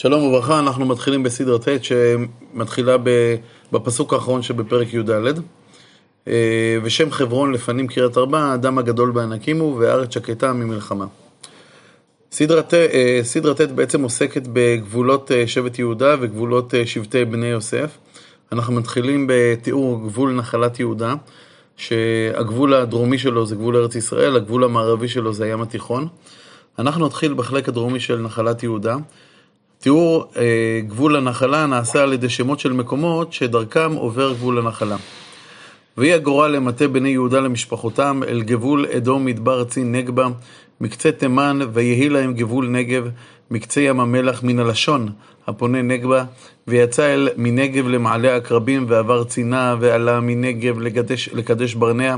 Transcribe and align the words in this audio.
שלום 0.00 0.22
וברכה, 0.22 0.58
אנחנו 0.58 0.86
מתחילים 0.86 1.22
בסדרה 1.22 1.58
ט' 1.58 1.68
שמתחילה 1.84 2.96
בפסוק 3.72 4.12
האחרון 4.12 4.42
שבפרק 4.42 4.94
י"ד. 4.94 5.10
אה, 6.28 6.78
ושם 6.82 7.10
חברון 7.10 7.52
לפנים 7.52 7.86
קריית 7.86 8.18
ארבע, 8.18 8.38
האדם 8.38 8.78
הגדול 8.78 9.10
בענקים 9.10 9.60
הוא, 9.60 9.76
והארץ 9.78 10.14
שקטה 10.14 10.52
ממלחמה. 10.52 11.06
סדרה 12.32 12.62
ט' 12.62 12.74
אה, 12.74 13.66
בעצם 13.74 14.02
עוסקת 14.02 14.42
בגבולות 14.52 15.32
אה, 15.32 15.46
שבט 15.46 15.78
יהודה 15.78 16.14
וגבולות 16.20 16.74
שבטי 16.84 17.24
בני 17.24 17.46
יוסף. 17.46 17.98
אנחנו 18.52 18.72
מתחילים 18.72 19.26
בתיאור 19.28 20.00
גבול 20.06 20.32
נחלת 20.32 20.80
יהודה, 20.80 21.14
שהגבול 21.76 22.74
הדרומי 22.74 23.18
שלו 23.18 23.46
זה 23.46 23.54
גבול 23.54 23.76
ארץ 23.76 23.94
ישראל, 23.94 24.36
הגבול 24.36 24.64
המערבי 24.64 25.08
שלו 25.08 25.32
זה 25.32 25.44
הים 25.44 25.62
התיכון. 25.62 26.08
אנחנו 26.78 27.06
נתחיל 27.06 27.34
בחלק 27.34 27.68
הדרומי 27.68 28.00
של 28.00 28.20
נחלת 28.20 28.62
יהודה. 28.62 28.96
תיאור 29.80 30.32
אה, 30.36 30.80
גבול 30.86 31.16
הנחלה 31.16 31.66
נעשה 31.66 32.02
על 32.02 32.12
ידי 32.12 32.28
שמות 32.28 32.60
של 32.60 32.72
מקומות 32.72 33.32
שדרכם 33.32 33.92
עובר 33.94 34.32
גבול 34.32 34.58
הנחלה. 34.58 34.96
ויהי 35.98 36.12
הגורל 36.12 36.50
למטה 36.50 36.88
בני 36.88 37.08
יהודה 37.08 37.40
למשפחותם 37.40 38.20
אל 38.28 38.42
גבול 38.42 38.86
אדום 38.96 39.24
מדבר 39.24 39.64
צין 39.64 39.92
נגבה, 39.92 40.26
מקצה 40.80 41.12
תימן, 41.12 41.58
ויהי 41.72 42.08
להם 42.08 42.34
גבול 42.34 42.68
נגב, 42.68 43.08
מקצה 43.50 43.80
ים 43.80 44.00
המלח 44.00 44.42
מן 44.42 44.58
הלשון 44.58 45.08
הפונה 45.46 45.82
נגבה, 45.82 46.24
ויצא 46.66 47.14
אל 47.14 47.28
מנגב 47.36 47.88
למעלה 47.88 48.36
עקרבים, 48.36 48.84
ועבר 48.88 49.24
צינה, 49.24 49.76
ועלה 49.80 50.20
מנגב 50.20 50.80
לקדש, 50.80 51.28
לקדש 51.28 51.74
ברנע, 51.74 52.16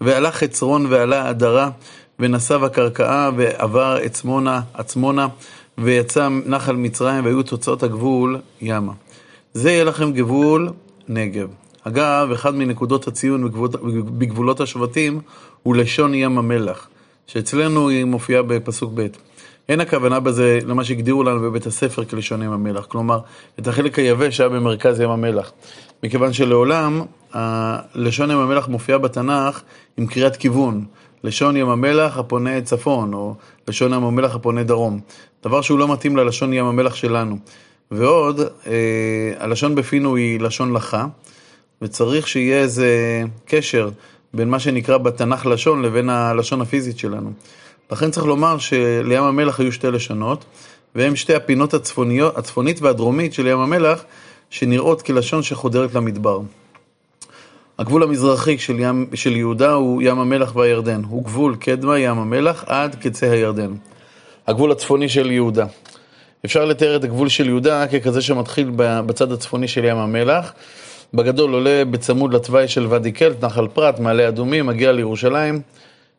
ועלה 0.00 0.32
חצרון 0.32 0.86
ועלה 0.86 1.28
עדרה, 1.28 1.70
ונסב 2.18 2.64
הקרקעה, 2.64 3.30
ועבר 3.36 3.98
עצמונה, 4.02 4.60
עצמונה, 4.74 5.28
ויצא 5.78 6.28
נחל 6.46 6.76
מצרים, 6.76 7.24
והיו 7.24 7.42
תוצאות 7.42 7.82
הגבול 7.82 8.38
ימה. 8.60 8.92
זה 9.54 9.70
יהיה 9.70 9.84
לכם 9.84 10.12
גבול 10.12 10.68
נגב. 11.08 11.48
אגב, 11.84 12.30
אחד 12.32 12.54
מנקודות 12.54 13.08
הציון 13.08 13.44
בגבולות, 13.44 13.74
בגבולות 14.18 14.60
השבטים 14.60 15.20
הוא 15.62 15.76
לשון 15.76 16.14
ים 16.14 16.38
המלח, 16.38 16.88
שאצלנו 17.26 17.88
היא 17.88 18.04
מופיעה 18.04 18.42
בפסוק 18.42 18.92
ב'. 18.94 19.06
אין 19.68 19.80
הכוונה 19.80 20.20
בזה 20.20 20.58
למה 20.66 20.84
שהגדירו 20.84 21.22
לנו 21.22 21.40
בבית 21.40 21.66
הספר 21.66 22.04
כלשון 22.04 22.42
ים 22.42 22.52
המלח, 22.52 22.84
כלומר, 22.84 23.18
את 23.58 23.68
החלק 23.68 23.98
היבש 23.98 24.36
שהיה 24.36 24.48
במרכז 24.48 25.00
ים 25.00 25.10
המלח. 25.10 25.52
מכיוון 26.02 26.32
שלעולם, 26.32 27.02
לשון 27.94 28.30
ים 28.30 28.38
המלח 28.38 28.68
מופיעה 28.68 28.98
בתנ"ך 28.98 29.62
עם 29.96 30.06
קריאת 30.06 30.36
כיוון. 30.36 30.84
לשון 31.26 31.56
ים 31.56 31.68
המלח 31.68 32.18
הפונה 32.18 32.60
צפון, 32.60 33.14
או 33.14 33.34
לשון 33.68 33.92
ים 33.92 34.04
המלח 34.04 34.34
הפונה 34.34 34.62
דרום. 34.62 35.00
דבר 35.44 35.60
שהוא 35.60 35.78
לא 35.78 35.92
מתאים 35.92 36.16
ללשון 36.16 36.52
ים 36.52 36.64
המלח 36.64 36.94
שלנו. 36.94 37.36
ועוד, 37.90 38.40
אה, 38.40 38.72
הלשון 39.38 39.74
בפינו 39.74 40.16
היא 40.16 40.40
לשון 40.40 40.72
לחה, 40.72 41.06
וצריך 41.82 42.28
שיהיה 42.28 42.58
איזה 42.58 43.22
קשר 43.46 43.90
בין 44.34 44.50
מה 44.50 44.58
שנקרא 44.58 44.98
בתנ"ך 44.98 45.46
לשון 45.46 45.82
לבין 45.82 46.08
הלשון 46.08 46.60
הפיזית 46.60 46.98
שלנו. 46.98 47.32
לכן 47.90 48.10
צריך 48.10 48.26
לומר 48.26 48.58
שלים 48.58 49.22
המלח 49.22 49.60
היו 49.60 49.72
שתי 49.72 49.90
לשונות, 49.90 50.44
והן 50.94 51.16
שתי 51.16 51.34
הפינות 51.34 51.74
הצפוניות, 51.74 52.38
הצפונית 52.38 52.82
והדרומית 52.82 53.34
של 53.34 53.46
ים 53.46 53.58
המלח, 53.58 54.04
שנראות 54.50 55.02
כלשון 55.02 55.42
שחודרת 55.42 55.94
למדבר. 55.94 56.40
הגבול 57.78 58.02
המזרחי 58.02 58.58
של, 58.58 58.80
ים, 58.80 59.06
של 59.14 59.36
יהודה 59.36 59.72
הוא 59.72 60.02
ים 60.02 60.18
המלח 60.18 60.56
והירדן. 60.56 61.02
הוא 61.08 61.24
גבול 61.24 61.56
קדמה 61.56 61.98
ים 61.98 62.18
המלח 62.18 62.64
עד 62.66 62.94
קצה 62.94 63.30
הירדן. 63.30 63.74
הגבול 64.46 64.72
הצפוני 64.72 65.08
של 65.08 65.30
יהודה. 65.30 65.66
אפשר 66.44 66.64
לתאר 66.64 66.96
את 66.96 67.04
הגבול 67.04 67.28
של 67.28 67.46
יהודה 67.46 67.86
ככזה 67.86 68.22
שמתחיל 68.22 68.70
בצד 68.76 69.32
הצפוני 69.32 69.68
של 69.68 69.84
ים 69.84 69.96
המלח. 69.96 70.52
בגדול 71.14 71.52
עולה 71.52 71.84
בצמוד 71.90 72.34
לתוואי 72.34 72.68
של 72.68 72.86
ואדי 72.86 73.12
קלט, 73.12 73.44
נחל 73.44 73.68
פרת, 73.68 74.00
מעלה 74.00 74.28
אדומים, 74.28 74.66
מגיע 74.66 74.92
לירושלים, 74.92 75.60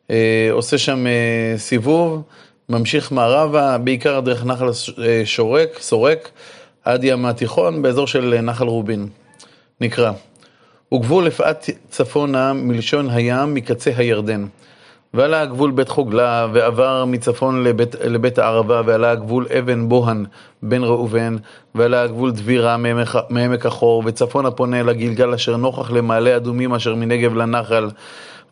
אה, 0.09 0.50
עושה 0.51 0.78
שם 0.78 1.07
אה, 1.07 1.53
סיבוב, 1.57 2.22
ממשיך 2.69 3.12
מערבה, 3.12 3.78
בעיקר 3.78 4.19
דרך 4.19 4.46
נחל 4.46 4.66
אה, 5.03 5.22
שורק, 5.25 5.79
סורק, 5.79 6.29
עד 6.84 7.03
ים 7.03 7.25
התיכון, 7.25 7.81
באזור 7.81 8.07
של 8.07 8.41
נחל 8.41 8.67
רובין. 8.67 9.07
נקרא. 9.81 10.12
וגבול 10.93 11.27
אפעת 11.27 11.69
צפונה 11.89 12.53
מלשון 12.53 13.09
הים 13.09 13.53
מקצה 13.53 13.91
הירדן. 13.97 14.45
ועלה 15.13 15.41
הגבול 15.41 15.71
בית 15.71 15.89
חוגלה, 15.89 16.47
ועבר 16.53 17.05
מצפון 17.05 17.63
לבית, 17.63 17.95
לבית 17.95 18.39
הערבה, 18.39 18.81
ועלה 18.85 19.11
הגבול 19.11 19.47
אבן 19.59 19.89
בוהן 19.89 20.25
בן 20.63 20.83
ראובן, 20.83 21.35
ועלה 21.75 22.01
הגבול 22.01 22.31
דבירה 22.31 22.77
מעמק 23.29 23.65
החור, 23.65 24.03
וצפונה 24.05 24.51
פונה 24.51 24.83
לגלגל 24.83 25.33
אשר 25.33 25.57
נוכח 25.57 25.91
למעלה 25.91 26.35
אדומים 26.35 26.73
אשר 26.73 26.95
מנגב 26.95 27.35
לנחל. 27.35 27.89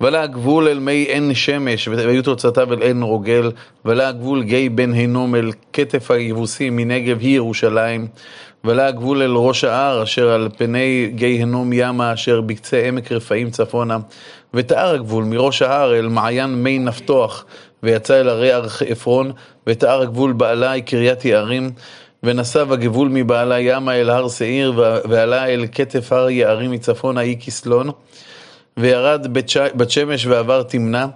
ועלה 0.02 0.22
הגבול 0.22 0.67
אל 0.67 0.79
מי 0.79 0.91
עין 0.91 1.34
שמש, 1.34 1.88
והיו 1.88 2.23
תוצאתיו 2.23 2.73
אל 2.73 2.81
עין 2.81 3.02
רוגל, 3.02 3.52
ועלה 3.85 4.07
הגבול 4.07 4.44
גיא 4.44 4.69
בן 4.69 4.94
הינום 4.94 5.35
אל 5.35 5.52
כתף 5.73 6.12
היבוסי 6.12 6.69
מנגב 6.69 7.19
היא 7.19 7.35
ירושלים. 7.35 8.07
ועלה 8.66 8.88
הגבול 8.88 9.22
אל 9.22 9.31
ראש 9.31 9.64
ההר, 9.64 10.03
אשר 10.03 10.30
על 10.30 10.50
פני 10.58 11.12
גיא 11.16 11.42
הנום 11.42 11.74
ימה, 11.74 12.14
אשר 12.14 12.42
בקצה 12.42 12.81
עמק 12.88 13.12
רפאים 13.12 13.50
צפונה. 13.50 13.98
ותאר 14.53 14.94
הגבול 14.94 15.24
מראש 15.24 15.62
ההר 15.62 15.96
אל 15.96 16.08
מעיין 16.08 16.64
מי 16.64 16.80
נפתוח, 16.80 17.46
ויצא 17.84 18.20
אל 18.20 18.30
הרי 18.30 18.52
הר 18.52 18.68
עפרון, 18.88 19.31
ותאר 19.68 20.02
הגבול 20.02 20.34
בעלי 20.34 20.81
קריית 20.81 21.26
יערים. 21.26 21.72
ונסב 22.24 22.72
הגבול 22.72 23.09
מבעלה 23.12 23.59
ימה 23.59 23.96
אל 23.96 24.09
הר 24.09 24.30
שעיר, 24.30 24.74
ועלה 25.09 25.46
אל 25.47 25.66
כתף 25.72 26.12
הר 26.12 26.30
יערים 26.30 26.72
מצפונה 26.72 27.22
אי 27.22 27.38
כסלון. 27.46 27.90
וירד 28.78 29.34
בת 29.76 29.90
שמש 29.90 30.26
ועבר 30.26 30.64
תמנה. 30.64 31.08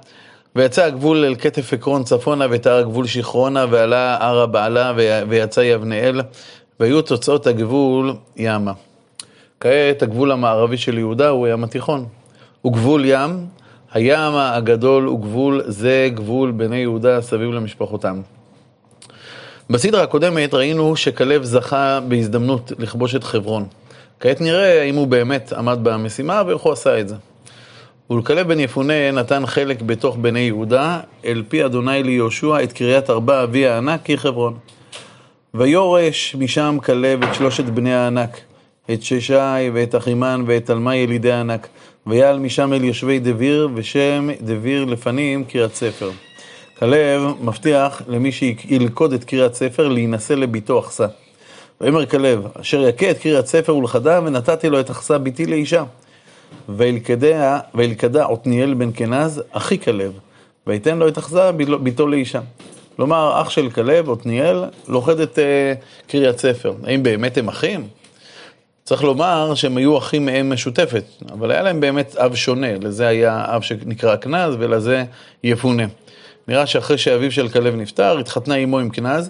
ויצא 0.55 0.83
הגבול 0.83 1.25
אל 1.25 1.35
כתף 1.35 1.73
עקרון 1.73 2.03
צפונה, 2.03 2.45
ותאר 2.49 2.77
הגבול 2.77 3.07
שכרונה, 3.07 3.65
ועלה 3.69 4.17
הר 4.19 4.39
הבעלה, 4.39 4.93
ויצא 5.29 5.61
יבנאל. 5.61 6.21
והיו 6.79 7.01
תוצאות 7.01 7.47
הגבול 7.47 8.13
ימה. 8.35 8.73
כעת 9.59 10.01
הגבול 10.01 10.31
המערבי 10.31 10.77
של 10.77 10.97
יהודה 10.97 11.29
הוא 11.29 11.47
ים 11.47 11.63
התיכון. 11.63 12.05
הוא 12.61 12.73
גבול 12.73 13.05
ים, 13.05 13.45
הים 13.91 14.33
הגדול 14.35 15.03
הוא 15.03 15.19
גבול, 15.19 15.61
זה 15.65 16.09
גבול 16.13 16.51
בני 16.51 16.77
יהודה 16.77 17.21
סביב 17.21 17.51
למשפחותם. 17.51 18.21
בסדרה 19.69 20.03
הקודמת 20.03 20.53
ראינו 20.53 20.95
שכלב 20.95 21.43
זכה 21.43 21.99
בהזדמנות 22.07 22.71
לכבוש 22.79 23.15
את 23.15 23.23
חברון. 23.23 23.65
כעת 24.19 24.41
נראה 24.41 24.81
האם 24.81 24.95
הוא 24.95 25.07
באמת 25.07 25.53
עמד 25.53 25.79
במשימה 25.83 26.43
ואיך 26.47 26.61
הוא 26.61 26.73
עשה 26.73 26.99
את 26.99 27.09
זה. 27.09 27.15
ולכלב 28.09 28.47
בן 28.47 28.59
יפונה 28.59 29.11
נתן 29.11 29.45
חלק 29.45 29.81
בתוך 29.81 30.17
בני 30.21 30.39
יהודה, 30.39 30.99
אל 31.25 31.43
פי 31.47 31.65
אדוני 31.65 32.03
ליהושע 32.03 32.63
את 32.63 32.73
קריית 32.73 33.09
ארבע 33.09 33.43
אבי 33.43 33.67
הענק 33.67 34.01
כי 34.03 34.17
חברון. 34.17 34.57
ויורש 35.53 36.35
משם 36.35 36.77
כלב 36.83 37.23
את 37.23 37.35
שלושת 37.35 37.63
בני 37.63 37.93
הענק, 37.93 38.39
את 38.93 39.03
ששי 39.03 39.69
ואת 39.73 39.95
אחימן 39.95 40.43
ואת 40.47 40.65
תלמי 40.65 40.95
ילידי 40.95 41.31
הענק, 41.31 41.67
ויעל 42.07 42.39
משם 42.39 42.73
אל 42.73 42.83
יושבי 42.83 43.19
דביר, 43.19 43.69
ושם 43.75 44.29
דביר 44.41 44.85
לפנים 44.85 45.43
קריית 45.43 45.75
ספר. 45.75 46.11
כלב 46.79 47.21
מבטיח 47.41 48.01
למי 48.07 48.31
שילכוד 48.31 49.13
את 49.13 49.23
קריית 49.23 49.53
ספר 49.53 49.87
להינשא 49.87 50.33
לביתו 50.33 50.79
אחסה. 50.79 51.07
ויאמר 51.81 52.05
כלב, 52.05 52.47
אשר 52.61 52.87
יכה 52.87 53.11
את 53.11 53.17
קריית 53.17 53.45
ספר 53.45 53.75
ולכדה, 53.75 54.19
ונתתי 54.25 54.69
לו 54.69 54.79
את 54.79 54.91
אחסה 54.91 55.17
ביתי 55.17 55.45
לאישה. 55.45 55.83
וילכדה 56.69 58.25
עתניאל 58.31 58.73
בן 58.73 58.89
כנז, 58.93 59.41
אחי 59.51 59.79
כלב, 59.79 60.11
ויתן 60.67 60.97
לו 60.97 61.07
את 61.07 61.17
אחסה 61.17 61.51
ביתו 61.81 62.07
לאישה. 62.07 62.39
כלומר, 62.99 63.41
אח 63.41 63.49
של 63.49 63.69
כלב, 63.69 64.09
עתניאל, 64.09 64.63
לוכד 64.87 65.19
את 65.19 65.37
uh, 65.37 66.07
קריית 66.07 66.39
ספר. 66.39 66.73
האם 66.83 67.03
באמת 67.03 67.37
הם 67.37 67.47
אחים? 67.47 67.87
צריך 68.83 69.03
לומר 69.03 69.55
שהם 69.55 69.77
היו 69.77 69.97
אחים 69.97 70.25
מאם 70.25 70.53
משותפת, 70.53 71.03
אבל 71.31 71.51
היה 71.51 71.61
להם 71.61 71.79
באמת 71.79 72.15
אב 72.15 72.35
שונה, 72.35 72.67
לזה 72.81 73.07
היה 73.07 73.45
אב 73.47 73.61
שנקרא 73.61 74.15
כנז 74.15 74.55
ולזה 74.59 75.03
יפונה. 75.43 75.83
נראה 76.47 76.65
שאחרי 76.65 76.97
שאביו 76.97 77.31
של 77.31 77.49
כלב 77.49 77.75
נפטר, 77.75 78.19
התחתנה 78.19 78.55
אמו 78.55 78.79
עם 78.79 78.89
כנז, 78.89 79.29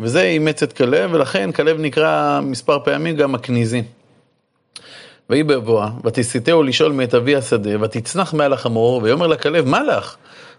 וזה 0.00 0.22
אימץ 0.22 0.62
את 0.62 0.72
כלב, 0.72 1.10
ולכן 1.12 1.52
כלב 1.52 1.80
נקרא 1.80 2.40
מספר 2.40 2.78
פעמים 2.84 3.16
גם 3.16 3.34
הכניזי. 3.34 3.82
ויהי 5.30 5.42
בבואה, 5.42 5.88
ותסיתהו 6.04 6.62
לשאול 6.62 6.92
מאת 6.92 7.14
אבי 7.14 7.36
השדה, 7.36 7.82
ותצנח 7.82 8.34
מעל 8.34 8.52
החמור, 8.52 9.00
ויאמר 9.02 9.26
לכלב, 9.26 9.66
מה 9.66 9.82
לך? 9.82 10.16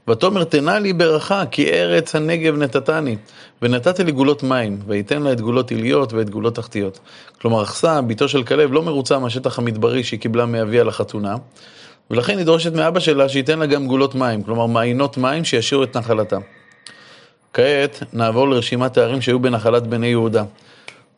ותאמר 0.10 0.44
תנה 0.44 0.80
לי 0.80 0.94
ברכה, 0.94 1.44
כי 1.52 1.69
ארץ 1.69 2.16
הנגב 2.16 2.57
נתתני, 2.57 3.18
ונתתי 3.62 4.04
לי 4.04 4.12
גולות 4.12 4.44
מים, 4.44 4.80
ויתן 4.88 5.22
לה 5.22 5.31
את 5.31 5.42
גולות 5.42 5.72
עיליות 5.72 6.13
ואת 6.13 6.30
גולות 6.30 6.56
תחתיות. 6.56 7.00
כלומר, 7.42 7.63
אחסה, 7.63 8.02
בתו 8.02 8.28
של 8.28 8.44
כלב, 8.44 8.74
לא 8.74 8.81
מרוצה 8.81 9.19
מהשטח 9.19 9.60
המדברי 9.60 10.04
שהיא 10.04 10.19
קיבלה 10.19 10.46
מאביה 10.46 10.84
לחתונה, 10.84 11.36
ולכן 12.12 12.38
היא 12.38 12.46
דורשת 12.46 12.74
מאבא 12.74 13.00
שלה 13.00 13.30
שייתן 13.30 13.60
לה 13.60 13.66
גם 13.66 13.88
גולות 13.88 14.16
מים, 14.16 14.44
כלומר 14.44 14.66
מעיינות 14.66 15.18
מים 15.18 15.44
שישאירו 15.46 15.84
את 15.84 15.98
נחלתה. 15.98 16.38
כעת 17.54 18.04
נעבור 18.13 18.50
לרשימת 18.50 18.98
הערים 18.98 19.22
שהיו 19.22 19.40
בנחלת 19.40 19.88
בני 19.88 20.07
יהודה. 20.07 20.44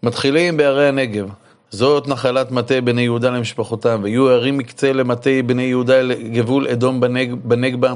מתחילים 0.04 0.58
בערי 0.58 0.88
הנגב. 0.88 1.30
זאת 1.72 2.08
נחלת 2.08 2.52
מטה 2.52 2.82
בני 2.82 3.02
יהודה 3.02 3.30
למשפחותם, 3.30 4.00
ויהיו 4.04 4.30
ערים 4.30 4.58
מקצה 4.58 4.94
למטה 4.94 5.30
בני 5.46 5.64
יהודה 5.64 6.02
לגבול 6.02 6.68
אדום 6.68 7.00
בנג, 7.00 7.34
בנגבה, 7.44 7.94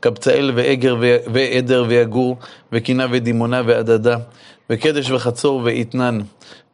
קבצאל 0.00 0.52
ועגר 0.54 0.96
ועדר 1.32 1.84
ויגור, 1.88 2.36
וקינה 2.72 3.06
ודימונה 3.10 3.62
ועדדה, 3.66 4.16
וקדש 4.70 5.10
וחצור 5.10 5.60
ואתנן, 5.64 6.18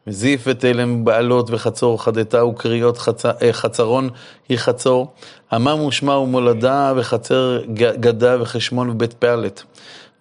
וזיף 0.07 0.43
ותלם 0.47 1.05
בעלות 1.05 1.49
וחצור 1.51 2.03
חדתה 2.03 2.45
וקריות 2.45 2.97
חצ... 2.97 3.25
אה, 3.25 3.53
חצרון 3.53 4.09
היא 4.49 4.57
חצור, 4.57 5.13
עמם 5.51 5.81
ושמה 5.81 6.17
ומולדה 6.17 6.93
וחצר 6.95 7.61
גדה 7.75 8.41
וחשמון 8.41 8.89
ובית 8.89 9.13
פעלת, 9.13 9.63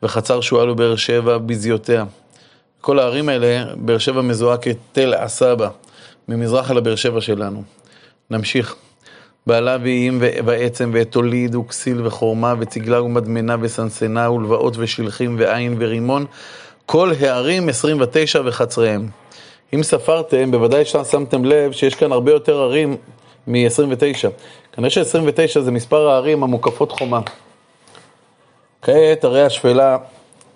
וחצר 0.03 0.41
שועל 0.41 0.71
ובאר 0.71 0.97
שבע 0.97 1.39
בזיותיה. 1.39 2.05
כל 2.81 2.99
הערים 2.99 3.29
האלה, 3.29 3.75
באר 3.77 3.99
שבע 3.99 4.21
מזוהה 4.21 4.57
כתל 4.57 5.15
עסבה. 5.15 5.69
ממזרח 6.29 6.71
לבאר 6.71 6.97
שבע 6.97 7.21
שלנו. 7.21 7.63
נמשיך. 8.31 8.77
בעלה 9.47 9.77
ואיים 9.83 10.19
ועצם 10.21 10.91
ואת 10.95 11.11
תוליד 11.11 11.55
וכסיל 11.55 12.07
וחורמה 12.07 12.55
וצגלה 12.59 13.03
ומדמנה 13.03 13.57
וסנסנה 13.61 14.31
ולבאות 14.31 14.75
ושלחים 14.77 15.37
ועין 15.39 15.77
ורימון 15.79 16.27
כל 16.87 17.13
הערים 17.21 17.69
29 17.69 18.41
וחצריהם. 18.45 19.09
אם 19.75 19.83
ספרתם, 19.83 20.51
בוודאי 20.51 20.85
שמתם 20.85 21.45
לב 21.45 21.73
שיש 21.73 21.95
כאן 21.95 22.13
הרבה 22.13 22.33
יותר 22.33 22.61
ערים 22.61 22.97
מ-29. 23.47 24.29
כנראה 24.73 24.91
ש-29 24.91 25.61
זה 25.61 25.71
מספר 25.71 26.09
הערים 26.09 26.43
המוקפות 26.43 26.93
חומה. 26.93 27.21
כעת 28.83 29.25
הרי 29.25 29.43
השפלה, 29.43 29.99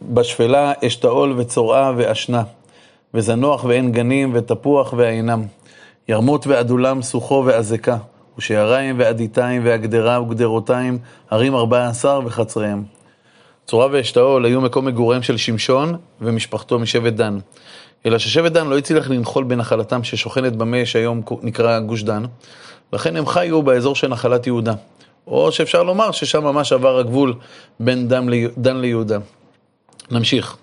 בשפלה 0.02 0.72
אשתאול 0.86 1.34
וצורעה 1.36 1.92
ואשנה, 1.96 2.42
וזנוח 3.14 3.64
ואין 3.64 3.92
גנים 3.92 4.30
ותפוח 4.34 4.94
ואינם. 4.96 5.42
ירמות 6.08 6.46
ועדולם 6.46 7.02
סוחו 7.02 7.42
ועזקה, 7.46 7.96
ושעריים 8.38 8.98
ועדיתיים 8.98 9.62
והגדרה 9.64 10.22
וגדרותיים, 10.22 10.98
ערים 11.30 11.54
ארבע 11.54 11.88
עשר 11.88 12.20
וחצריהם. 12.24 12.84
צורה 13.66 13.88
ואשתאול 13.92 14.44
היו 14.44 14.60
מקום 14.60 14.84
מגוריהם 14.84 15.22
של 15.22 15.36
שמשון 15.36 15.96
ומשפחתו 16.20 16.78
משבט 16.78 17.12
דן. 17.12 17.38
אלא 18.06 18.18
ששבט 18.18 18.52
דן 18.52 18.66
לא 18.66 18.78
הצליח 18.78 19.10
לנחול 19.10 19.44
בנחלתם 19.44 20.04
ששוכנת 20.04 20.56
במה 20.56 20.86
שהיום 20.86 21.22
נקרא 21.42 21.80
גוש 21.80 22.02
דן, 22.02 22.22
לכן 22.92 23.16
הם 23.16 23.26
חיו 23.26 23.62
באזור 23.62 23.94
של 23.94 24.08
נחלת 24.08 24.46
יהודה. 24.46 24.74
או 25.26 25.52
שאפשר 25.52 25.82
לומר 25.82 26.10
ששם 26.10 26.44
ממש 26.44 26.72
עבר 26.72 26.98
הגבול 26.98 27.34
בין 27.80 28.08
דן 28.56 28.76
ליהודה. 28.76 29.18
נמשיך. 30.10 30.56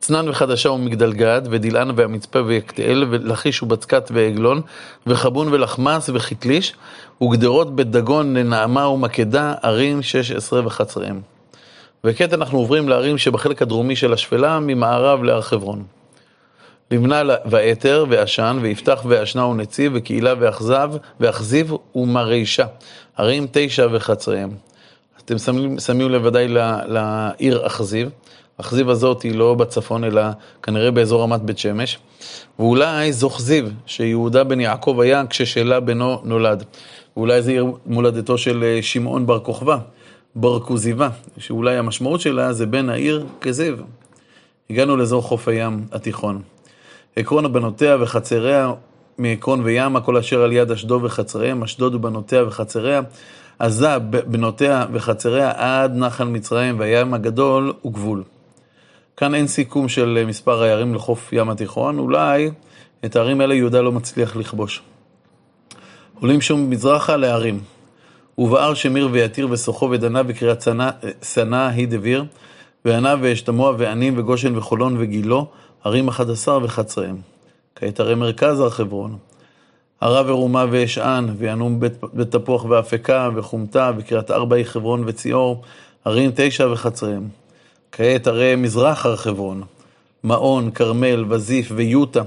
צנן 0.00 0.28
וחדשה 0.28 0.70
ומגדל 0.70 1.12
גד, 1.12 1.42
ודילען 1.50 1.90
והמצפה 1.96 2.42
ויקתאל, 2.42 3.04
ולחיש 3.10 3.62
ובצקת 3.62 4.10
ועגלון, 4.14 4.60
וחבון 5.06 5.48
ולחמס 5.52 6.10
וחיתליש, 6.14 6.74
וגדרות 7.22 7.76
בית 7.76 7.90
דגון 7.90 8.36
לנעמה 8.36 8.88
ומקדה, 8.88 9.54
ערים 9.62 10.02
שש 10.02 10.30
עשרה 10.30 10.66
וחצריהם. 10.66 11.20
וכעת 12.04 12.34
אנחנו 12.34 12.58
עוברים 12.58 12.88
לערים 12.88 13.18
שבחלק 13.18 13.62
הדרומי 13.62 13.96
של 13.96 14.12
השפלה, 14.12 14.60
ממערב 14.60 15.22
להר 15.22 15.40
חברון. 15.40 15.82
לבנה 16.90 17.22
ואתר 17.44 18.04
ועשן, 18.08 18.58
ויפתח 18.62 19.02
ואשנה 19.08 19.44
ונציב, 19.44 19.92
וקהילה 19.94 20.34
ואכזב, 20.38 20.90
ואכזיב 21.20 21.72
ומרעישה, 21.94 22.66
ערים 23.16 23.46
תשע 23.52 23.86
וחצריהם. 23.92 24.50
אתם 25.24 25.38
שמים, 25.38 25.78
שמים 25.78 26.10
לב 26.10 26.24
ודאי 26.24 26.48
לעיר 26.86 27.66
אכזיב. 27.66 28.10
אכזיב 28.60 28.90
הזאת 28.90 29.22
היא 29.22 29.34
לא 29.34 29.54
בצפון, 29.54 30.04
אלא 30.04 30.22
כנראה 30.62 30.90
באזור 30.90 31.22
רמת 31.22 31.40
בית 31.40 31.58
שמש. 31.58 31.98
ואולי 32.58 33.12
זו 33.12 33.30
כזיב, 33.30 33.72
שיהודה 33.86 34.44
בן 34.44 34.60
יעקב 34.60 35.00
היה 35.00 35.26
כששלה 35.26 35.80
בנו 35.80 36.20
נולד. 36.24 36.64
ואולי 37.16 37.42
זה 37.42 37.50
עיר 37.50 37.66
מולדתו 37.86 38.38
של 38.38 38.64
אה, 38.64 38.82
שמעון 38.82 39.26
בר 39.26 39.40
כוכבא, 39.40 39.78
בר 40.34 40.60
כוזיבה, 40.60 41.08
שאולי 41.38 41.76
המשמעות 41.76 42.20
שלה 42.20 42.52
זה 42.52 42.66
בן 42.66 42.88
העיר 42.88 43.26
כזיב. 43.40 43.82
הגענו 44.70 44.96
לאזור 44.96 45.22
חוף 45.22 45.48
הים 45.48 45.86
התיכון. 45.92 46.42
עקרון 47.16 47.52
בנותיה 47.52 47.96
וחצריה 48.00 48.72
מעקרון 49.18 49.60
וימה, 49.64 50.00
כל 50.00 50.16
אשר 50.16 50.42
על 50.42 50.52
יד 50.52 50.70
אשדוד 50.70 51.04
וחצריהם, 51.04 51.62
אשדוד 51.62 51.94
ובנותיה 51.94 52.44
וחצריה. 52.46 53.00
עזה 53.58 53.98
בנותיה 53.98 54.86
וחצריה 54.92 55.52
עד 55.56 55.96
נחל 55.96 56.24
מצרים 56.24 56.78
והים 56.78 57.14
הגדול 57.14 57.72
וגבול. 57.84 58.22
כאן 59.16 59.34
אין 59.34 59.46
סיכום 59.46 59.88
של 59.88 60.24
מספר 60.26 60.62
הערים 60.62 60.94
לחוף 60.94 61.32
ים 61.32 61.50
התיכון, 61.50 61.98
אולי 61.98 62.50
את 63.04 63.16
הערים 63.16 63.40
האלה 63.40 63.54
יהודה 63.54 63.80
לא 63.80 63.92
מצליח 63.92 64.36
לכבוש. 64.36 64.82
עולים 66.20 66.40
שום 66.40 66.70
מזרחה 66.70 67.16
להרים. 67.16 67.60
ובער 68.38 68.74
שמיר 68.74 69.08
ויתיר 69.12 69.48
וסוחו 69.50 69.90
ודנה 69.90 70.22
וקריית 70.26 70.64
שנא 71.22 71.68
היא 71.68 71.88
דביר, 71.88 72.24
וענה 72.84 73.14
ואשתמוע 73.20 73.72
וענים 73.78 74.18
וגושן 74.18 74.56
וחולון 74.56 74.96
וגילו, 74.98 75.46
ערים 75.84 76.08
אחד 76.08 76.30
עשר 76.30 76.58
וחצריהם. 76.62 77.16
כעת 77.74 78.00
הרי 78.00 78.14
מרכז 78.14 78.60
הר 78.60 78.70
חברון. 78.70 79.16
ערה 80.00 80.32
ורומה 80.32 80.64
ואשען, 80.70 81.28
וינום 81.38 81.80
בית, 81.80 81.92
תפוח 82.30 82.64
ואפקה, 82.64 83.28
וחומתה, 83.34 83.90
וקריית 83.98 84.30
ארבע 84.30 84.56
היא 84.56 84.64
חברון 84.64 85.04
וציור, 85.06 85.62
ערים 86.04 86.30
תשע 86.34 86.68
וחצריהם. 86.72 87.45
כעת 87.96 88.26
הרי 88.26 88.56
מזרח 88.56 89.06
הר 89.06 89.16
חברון, 89.16 89.62
מעון, 90.22 90.70
כרמל, 90.70 91.24
וזיף 91.28 91.72
ויוטה, 91.74 92.22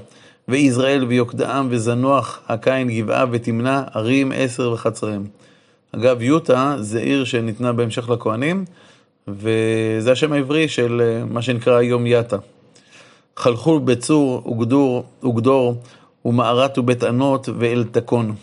ויזרעאל 0.47 1.03
ויוקדעם 1.03 1.67
וזנוח, 1.71 2.39
הקין, 2.47 2.89
גבעה 2.89 3.25
ותמנע, 3.31 3.83
ערים 3.93 4.31
עשר 4.35 4.71
וחצריהם. 4.71 5.25
אגב, 5.91 6.21
יוטה 6.21 6.75
זה 6.79 6.99
עיר 6.99 7.23
שניתנה 7.23 7.73
בהמשך 7.73 8.09
לכהנים, 8.09 8.65
וזה 9.27 10.11
השם 10.11 10.33
העברי 10.33 10.67
של 10.67 11.01
אה, 11.01 11.25
מה 11.25 11.41
שנקרא 11.41 11.77
היום 11.77 12.07
יאטה. 12.07 12.37
חלחול 13.37 13.79
בצור 13.79 14.51
וגדור, 14.51 15.03
וגדור 15.23 15.81
ומערת 16.25 16.77
ובית 16.77 17.03
ענות 17.03 17.49
ואל 17.59 17.83
תקון. 17.91 18.35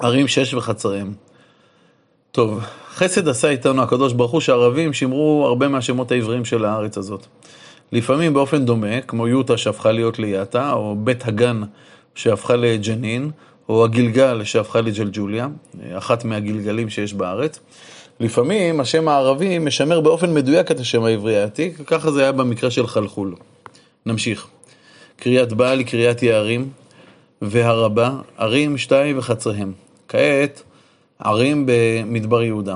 ערים 0.00 0.28
שש 0.28 0.54
וחצריהם. 0.54 1.12
טוב, 2.32 2.60
חסד 2.98 3.28
עשה 3.28 3.50
איתנו 3.50 3.82
הקדוש 3.82 4.12
ברוך 4.12 4.30
הוא 4.30 4.40
שהערבים 4.40 4.92
שימרו 4.92 5.44
הרבה 5.46 5.68
מהשמות 5.68 6.12
העבריים 6.12 6.44
של 6.44 6.64
הארץ 6.64 6.98
הזאת. 6.98 7.26
לפעמים 7.92 8.34
באופן 8.34 8.64
דומה, 8.64 9.00
כמו 9.00 9.28
יוטה 9.28 9.56
שהפכה 9.56 9.92
להיות 9.92 10.18
ליאטה, 10.18 10.72
או 10.72 10.96
בית 10.98 11.28
הגן 11.28 11.62
שהפכה 12.14 12.56
לג'נין, 12.56 13.30
או 13.68 13.84
הגלגל 13.84 14.44
שהפכה 14.44 14.80
לג'לג'וליה, 14.80 15.48
אחת 15.92 16.24
מהגלגלים 16.24 16.90
שיש 16.90 17.14
בארץ. 17.14 17.58
לפעמים 18.20 18.80
השם 18.80 19.08
הערבי 19.08 19.58
משמר 19.58 20.00
באופן 20.00 20.34
מדויק 20.34 20.70
את 20.70 20.80
השם 20.80 21.04
העברי 21.04 21.38
העתיק, 21.38 21.76
וככה 21.80 22.10
זה 22.10 22.22
היה 22.22 22.32
במקרה 22.32 22.70
של 22.70 22.86
חלחול. 22.86 23.34
נמשיך. 24.06 24.46
קריית 25.16 25.52
בעל 25.52 25.78
היא 25.78 25.86
קריית 25.86 26.22
יערים, 26.22 26.68
והרבה, 27.42 28.10
ערים 28.38 28.78
שתיים 28.78 29.18
וחצריהם. 29.18 29.72
כעת, 30.08 30.62
ערים 31.24 31.66
במדבר 31.66 32.42
יהודה. 32.42 32.74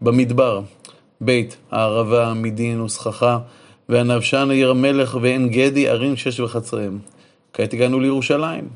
במדבר, 0.00 0.60
בית, 1.20 1.56
הערבה, 1.70 2.34
מדין 2.34 2.80
וסככה, 2.80 3.38
והנבשן 3.88 4.48
עיר 4.50 4.70
המלך 4.70 5.18
ועין 5.20 5.48
גדי, 5.48 5.88
ערים 5.88 6.16
שש 6.16 6.40
וחצריהם. 6.40 6.98
כעת 7.52 7.72
הגענו 7.72 8.00
לירושלים. 8.00 8.68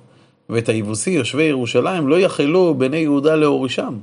ואת 0.50 0.68
היבוסי, 0.68 1.10
יושבי 1.10 1.42
ירושלים, 1.42 2.08
לא 2.08 2.20
יכלו 2.20 2.74
בני 2.74 2.96
יהודה 2.96 3.34
להורישם. 3.34 3.94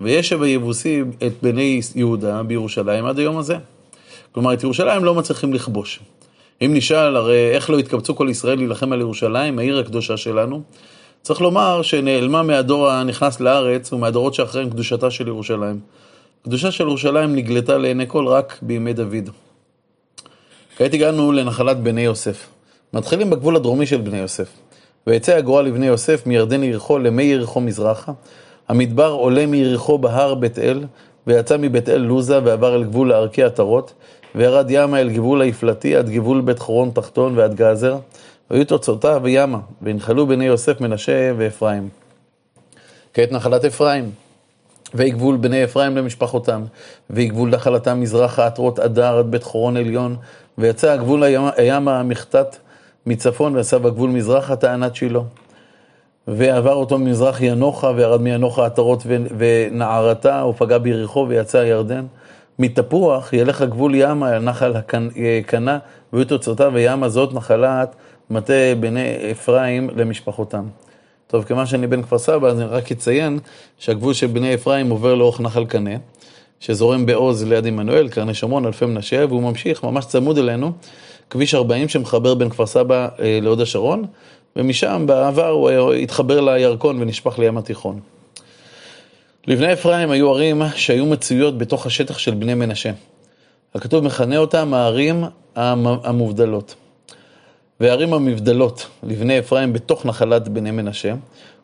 וישב 0.00 0.42
היבוסי 0.42 1.02
את 1.26 1.32
בני 1.42 1.80
יהודה 1.94 2.42
בירושלים 2.42 3.04
עד 3.04 3.18
היום 3.18 3.38
הזה. 3.38 3.56
כלומר, 4.32 4.52
את 4.52 4.62
ירושלים 4.62 5.04
לא 5.04 5.14
מצליחים 5.14 5.54
לכבוש. 5.54 6.00
אם 6.62 6.70
נשאל, 6.74 7.16
הרי 7.16 7.50
איך 7.50 7.70
לא 7.70 7.78
התקבצו 7.78 8.16
כל 8.16 8.28
ישראל 8.30 8.58
להילחם 8.58 8.92
על 8.92 9.00
ירושלים, 9.00 9.58
העיר 9.58 9.78
הקדושה 9.78 10.16
שלנו? 10.16 10.62
צריך 11.22 11.40
לומר 11.40 11.82
שנעלמה 11.82 12.42
מהדור 12.42 12.88
הנכנס 12.90 13.40
לארץ 13.40 13.92
ומהדורות 13.92 14.34
שאחריהם 14.34 14.70
קדושתה 14.70 15.10
של 15.10 15.28
ירושלים. 15.28 15.80
קדושה 16.44 16.70
של 16.70 16.84
ירושלים 16.84 17.36
נגלתה 17.36 17.78
לעיני 17.78 18.04
כל 18.08 18.26
רק 18.26 18.58
בימי 18.62 18.92
דוד. 18.92 19.30
כעת 20.76 20.94
הגענו 20.94 21.32
לנחלת 21.32 21.80
בני 21.80 22.00
יוסף. 22.00 22.46
מתחילים 22.92 23.30
בגבול 23.30 23.56
הדרומי 23.56 23.86
של 23.86 24.00
בני 24.00 24.18
יוסף. 24.18 24.48
ויצא 25.06 25.36
הגורל 25.36 25.64
לבני 25.64 25.86
יוסף 25.86 26.26
מירדן 26.26 26.64
יריחו 26.64 26.98
למי 26.98 27.22
יריחו 27.22 27.60
מזרחה. 27.60 28.12
המדבר 28.68 29.10
עולה 29.10 29.46
מיריחו 29.46 29.98
בהר 29.98 30.34
בית 30.34 30.58
אל, 30.58 30.84
ויצא 31.26 31.56
מבית 31.58 31.88
אל 31.88 32.00
לוזה 32.00 32.40
ועבר 32.44 32.76
אל 32.76 32.84
גבול 32.84 33.08
לערכי 33.08 33.42
עטרות, 33.42 33.92
וירד 34.34 34.66
ימה 34.70 35.00
אל 35.00 35.10
גבול 35.10 35.40
היפלטי 35.40 35.96
עד 35.96 36.10
גבול 36.10 36.40
בית 36.40 36.58
חורון 36.58 36.90
תחתון 36.94 37.38
ועד 37.38 37.54
גזר, 37.54 37.96
והיו 38.50 38.64
תוצאותיו 38.64 39.20
וימה, 39.24 39.58
והנחלו 39.82 40.26
בני 40.26 40.44
יוסף 40.44 40.80
מנשה 40.80 41.32
ואפרים. 41.36 41.88
כעת 43.14 43.32
נחלת 43.32 43.64
אפרים. 43.64 44.10
ויהי 44.94 45.10
גבול 45.10 45.36
בני 45.36 45.64
אפרים 45.64 45.96
למשפחותם, 45.96 46.62
ויהי 47.10 47.28
גבול 47.28 47.50
נחלתם 47.50 48.00
מזרחה 48.00 48.46
עטרות 48.46 48.78
אדר 48.78 49.18
עד 49.18 49.30
בית 49.30 49.42
חורון 49.42 49.76
עליון, 49.76 50.16
ויצא 50.58 50.90
הגבול 50.90 51.22
הימה 51.56 52.00
המחתת 52.00 52.56
מצפון 53.06 53.56
ועשה 53.56 53.78
בגבול 53.78 54.10
מזרחה 54.10 54.56
טענת 54.56 54.96
שילה. 54.96 55.20
ועבר 56.28 56.74
אותו 56.74 56.98
ממזרח 56.98 57.40
ינוחה, 57.40 57.92
וירד 57.96 58.20
מינוחה 58.20 58.66
עטרות 58.66 59.02
ונערתה, 59.38 60.44
ופגע 60.48 60.78
ביריחו 60.78 61.26
ויצא 61.28 61.58
הירדן. 61.58 62.06
מתפוח 62.58 63.32
ילך 63.32 63.62
הגבול 63.62 63.92
ימה, 63.94 64.38
נחל 64.38 64.74
הקנה, 64.76 65.78
והיו 66.12 66.24
תוצאותיו, 66.24 66.70
וימה 66.74 67.08
זאת 67.08 67.34
נחלת 67.34 67.96
מטה 68.30 68.74
בני 68.80 69.32
אפרים 69.32 69.90
למשפחותם. 69.96 70.64
טוב, 71.26 71.44
כיוון 71.44 71.66
שאני 71.66 71.86
בן 71.86 72.02
כפר 72.02 72.18
סבא, 72.18 72.48
אז 72.48 72.60
אני 72.60 72.68
רק 72.68 72.92
אציין 72.92 73.38
שהגבול 73.78 74.14
של 74.14 74.26
בני 74.26 74.54
אפרים 74.54 74.90
עובר 74.90 75.14
לאורך 75.14 75.40
נחל 75.40 75.64
קנה, 75.64 75.96
שזורם 76.60 77.06
בעוז 77.06 77.44
ליד 77.44 77.66
עמנואל, 77.66 78.08
קרני 78.08 78.34
שומרון, 78.34 78.66
אלפי 78.66 78.86
מנשה, 78.86 79.24
והוא 79.28 79.42
ממשיך 79.42 79.84
ממש 79.84 80.06
צמוד 80.06 80.38
אלינו, 80.38 80.72
כביש 81.30 81.54
40 81.54 81.88
שמחבר 81.88 82.34
בין 82.34 82.50
כפר 82.50 82.66
סבא 82.66 83.08
אה, 83.20 83.38
להוד 83.42 83.60
השרון, 83.60 84.04
ומשם 84.56 85.04
בעבר 85.06 85.48
הוא 85.48 85.92
התחבר 85.92 86.40
לירקון 86.40 87.02
ונשפך 87.02 87.38
לים 87.38 87.58
התיכון. 87.58 88.00
לבני 89.46 89.72
אפרים 89.72 90.10
היו 90.10 90.30
ערים 90.30 90.62
שהיו 90.74 91.06
מצויות 91.06 91.58
בתוך 91.58 91.86
השטח 91.86 92.18
של 92.18 92.34
בני 92.34 92.54
מנשה. 92.54 92.90
הכתוב 93.74 94.04
מכנה 94.04 94.36
אותם 94.36 94.74
הערים 94.74 95.24
המובדלות. 95.56 96.74
והערים 97.80 98.14
המבדלות 98.14 98.86
לבני 99.02 99.38
אפרים 99.38 99.72
בתוך 99.72 100.06
נחלת 100.06 100.48
בני 100.48 100.70
מנשה, 100.70 101.14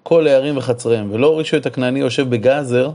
כל 0.02 0.26
הערים 0.26 0.56
וחצריהם, 0.56 1.12
ולא 1.12 1.26
הורישו 1.26 1.56
את 1.56 1.66
הכנעני 1.66 2.00
יושב 2.00 2.30
בגזר, 2.30 2.90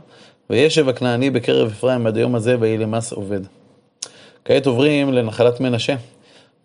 וישב 0.49 0.89
הכנעני 0.89 1.29
בקרב 1.29 1.67
אפרים 1.67 2.07
עד 2.07 2.17
היום 2.17 2.35
הזה, 2.35 2.55
ויהי 2.59 2.77
למס 2.77 3.13
עובד. 3.13 3.39
כעת 4.45 4.65
עוברים 4.65 5.13
לנחלת 5.13 5.59
מנשה. 5.59 5.95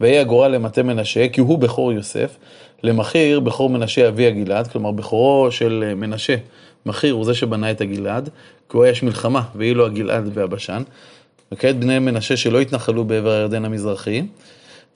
ויהי 0.01 0.19
הגורל 0.19 0.51
למטה 0.51 0.83
מנשה, 0.83 1.29
כי 1.29 1.41
הוא 1.41 1.59
בכור 1.59 1.93
יוסף, 1.93 2.37
למחיר 2.83 3.41
בכור 3.41 3.71
מנשה 3.71 4.09
אבי 4.09 4.27
הגלעד, 4.27 4.67
כלומר 4.67 4.91
בכורו 4.91 5.51
של 5.51 5.93
מנשה, 5.97 6.37
מחיר 6.87 7.15
הוא 7.15 7.25
זה 7.25 7.35
שבנה 7.35 7.71
את 7.71 7.81
הגלעד, 7.81 8.29
כי 8.71 8.77
הוא 8.77 8.85
היה 8.85 8.91
איש 8.91 9.03
מלחמה, 9.03 9.43
ויהי 9.55 9.75
לו 9.75 9.87
הגלעד 9.87 10.31
והבשן. 10.35 10.83
וכעת 11.53 11.79
בני 11.79 11.99
מנשה 11.99 12.37
שלא 12.37 12.61
התנחלו 12.61 13.05
בעבר 13.05 13.31
הירדן 13.31 13.65
המזרחי, 13.65 14.23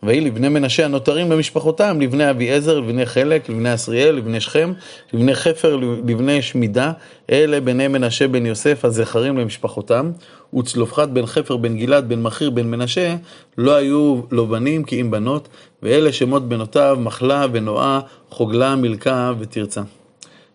ויהי 0.03 0.21
לבני 0.21 0.49
מנשה 0.49 0.85
הנותרים 0.85 1.29
במשפחותם, 1.29 2.01
לבני 2.01 2.31
אביעזר, 2.31 2.81
לבני 2.81 3.07
חלק, 3.07 3.49
לבני 3.49 3.71
עשריאל, 3.71 4.15
לבני 4.15 4.41
שכם, 4.41 4.73
לבני 5.13 5.35
חפר, 5.35 5.77
לבני 6.07 6.43
שמידה, 6.43 6.93
אלה 7.31 7.61
בני 7.61 7.89
מנשה 7.89 8.29
בן 8.29 8.47
יוסף 8.47 8.85
הזכרים 8.85 9.39
למשפחותם, 9.39 10.11
וצלופחד 10.59 11.15
בן 11.15 11.27
חפר 11.27 11.57
בן 11.57 11.77
גלעד 11.77 12.09
בן 12.09 12.23
מכיר 12.23 12.51
בן 12.51 12.67
מנשה, 12.67 13.17
לא 13.59 13.75
היו 13.75 14.21
לו 14.31 14.47
בנים 14.47 14.85
כי 14.85 15.01
אם 15.01 15.11
בנות, 15.11 15.49
ואלה 15.83 16.13
שמות 16.13 16.49
בנותיו, 16.49 16.99
מחלה 17.01 17.47
ונועה, 17.53 18.01
חוגלה, 18.31 18.77
מלכה 18.77 19.33
ותרצה. 19.39 19.83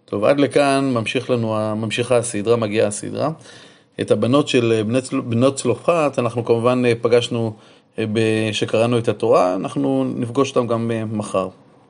טוב, 0.06 0.24
עד 0.24 0.40
לכאן 0.40 0.92
ממשיך 0.94 1.30
לנו, 1.30 1.76
ממשיכה 1.76 2.18
הסדרה, 2.18 2.56
מגיעה 2.56 2.88
הסדרה. 2.88 3.30
את 4.02 4.12
הבנות 4.12 4.48
של 4.48 4.82
בנות 5.26 5.56
צלופחד, 5.56 6.10
אנחנו 6.18 6.46
כמובן 6.46 6.84
פגשנו 7.02 7.56
כשקראנו 8.52 8.98
את 8.98 9.08
התורה, 9.08 9.56
אנחנו 9.56 10.04
נפגוש 10.16 10.50
אותם 10.50 10.68
גם 10.68 10.92
מחר. 11.12 11.50